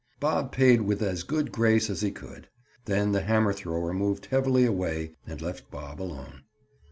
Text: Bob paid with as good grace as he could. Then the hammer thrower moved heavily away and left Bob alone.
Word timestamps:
Bob 0.19 0.51
paid 0.51 0.81
with 0.81 0.99
as 1.03 1.21
good 1.21 1.51
grace 1.51 1.87
as 1.87 2.01
he 2.01 2.09
could. 2.09 2.47
Then 2.85 3.11
the 3.11 3.21
hammer 3.21 3.53
thrower 3.53 3.93
moved 3.93 4.25
heavily 4.25 4.65
away 4.65 5.13
and 5.27 5.39
left 5.43 5.69
Bob 5.69 6.01
alone. 6.01 6.41